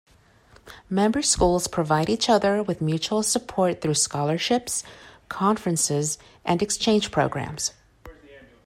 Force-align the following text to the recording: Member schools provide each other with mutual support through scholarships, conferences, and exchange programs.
Member 0.89 1.21
schools 1.21 1.67
provide 1.67 2.09
each 2.09 2.27
other 2.27 2.63
with 2.63 2.81
mutual 2.81 3.21
support 3.21 3.81
through 3.81 3.93
scholarships, 3.93 4.81
conferences, 5.29 6.17
and 6.43 6.63
exchange 6.63 7.11
programs. 7.11 7.73